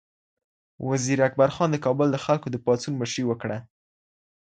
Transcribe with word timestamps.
وزیر 0.89 1.19
اکبر 1.27 1.49
خان 1.55 1.69
د 1.71 1.77
کابل 1.85 2.07
د 2.11 2.17
خلکو 2.25 2.47
د 2.51 2.55
پاڅون 2.65 2.93
مشري 3.01 3.23
وکړه. 3.27 3.57